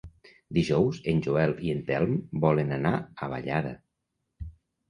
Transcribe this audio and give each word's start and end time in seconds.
Dijous 0.57 1.01
en 1.11 1.19
Joel 1.27 1.53
i 1.67 1.69
en 1.73 1.83
Telm 1.91 2.17
volen 2.47 2.73
anar 2.81 2.95
a 3.27 3.33
Vallada. 3.35 3.75